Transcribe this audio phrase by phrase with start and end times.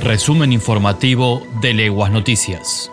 [0.00, 2.90] Resumen informativo de Leguas Noticias.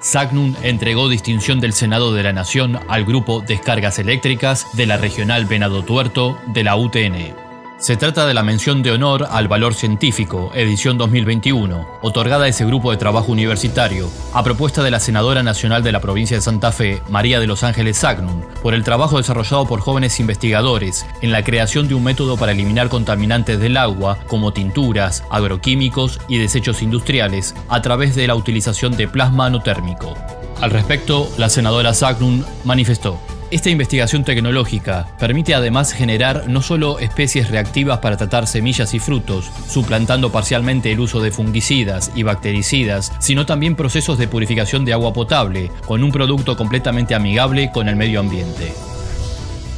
[0.00, 5.46] Sagnum entregó distinción del Senado de la Nación al grupo Descargas Eléctricas de la Regional
[5.46, 7.45] Venado Tuerto de la UTN.
[7.78, 12.64] Se trata de la mención de honor al valor científico, edición 2021, otorgada a ese
[12.64, 16.72] grupo de trabajo universitario, a propuesta de la senadora nacional de la provincia de Santa
[16.72, 21.44] Fe, María de los Ángeles Sagnum, por el trabajo desarrollado por jóvenes investigadores en la
[21.44, 27.54] creación de un método para eliminar contaminantes del agua, como tinturas, agroquímicos y desechos industriales,
[27.68, 30.14] a través de la utilización de plasma anotérmico.
[30.62, 33.20] Al respecto, la senadora Sagnum manifestó.
[33.48, 39.52] Esta investigación tecnológica permite además generar no solo especies reactivas para tratar semillas y frutos,
[39.68, 45.12] suplantando parcialmente el uso de fungicidas y bactericidas, sino también procesos de purificación de agua
[45.12, 48.72] potable, con un producto completamente amigable con el medio ambiente.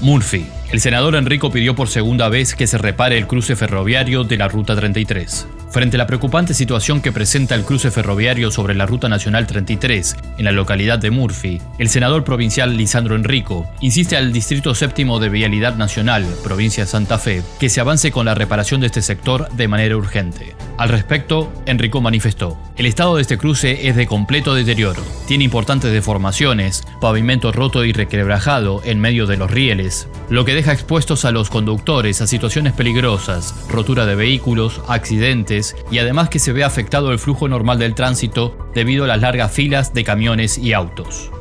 [0.01, 0.47] Murphy.
[0.73, 4.49] El senador Enrico pidió por segunda vez que se repare el cruce ferroviario de la
[4.49, 5.47] Ruta 33.
[5.71, 10.17] Frente a la preocupante situación que presenta el cruce ferroviario sobre la Ruta Nacional 33
[10.39, 15.29] en la localidad de Murphy, el senador provincial Lisandro Enrico insiste al Distrito Séptimo de
[15.29, 19.69] Vialidad Nacional, provincia Santa Fe, que se avance con la reparación de este sector de
[19.69, 20.57] manera urgente.
[20.79, 25.03] Al respecto, Enrico manifestó, el estado de este cruce es de completo deterioro.
[25.27, 30.73] Tiene importantes deformaciones, pavimento roto y requebrajado en medio de los rieles, lo que deja
[30.73, 36.53] expuestos a los conductores a situaciones peligrosas, rotura de vehículos, accidentes y además que se
[36.53, 40.73] ve afectado el flujo normal del tránsito debido a las largas filas de camiones y
[40.73, 41.33] autos.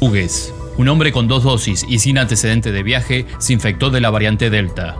[0.00, 0.52] Hugues.
[0.76, 4.50] Un hombre con dos dosis y sin antecedente de viaje se infectó de la variante
[4.50, 4.96] Delta.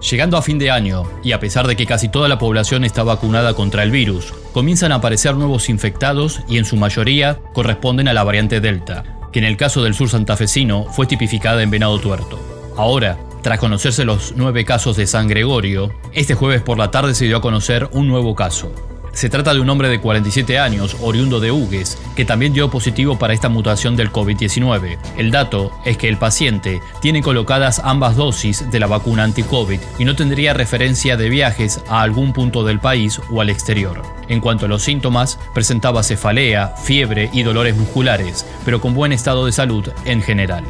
[0.00, 3.02] Llegando a fin de año, y a pesar de que casi toda la población está
[3.02, 8.12] vacunada contra el virus, comienzan a aparecer nuevos infectados y en su mayoría corresponden a
[8.12, 12.38] la variante Delta, que en el caso del sur santafesino fue tipificada en Venado Tuerto.
[12.76, 17.26] Ahora, tras conocerse los nueve casos de San Gregorio, este jueves por la tarde se
[17.26, 18.72] dio a conocer un nuevo caso.
[19.16, 23.18] Se trata de un hombre de 47 años, oriundo de Hugues, que también dio positivo
[23.18, 24.98] para esta mutación del COVID-19.
[25.16, 30.04] El dato es que el paciente tiene colocadas ambas dosis de la vacuna anti-COVID y
[30.04, 34.02] no tendría referencia de viajes a algún punto del país o al exterior.
[34.28, 39.46] En cuanto a los síntomas, presentaba cefalea, fiebre y dolores musculares, pero con buen estado
[39.46, 40.64] de salud en general.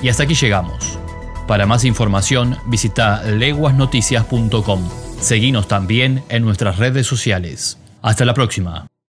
[0.00, 1.00] Y hasta aquí llegamos.
[1.48, 5.01] Para más información, visita leguasnoticias.com.
[5.22, 7.78] Seguinos también en nuestras redes sociales.
[8.02, 8.91] Hasta la próxima.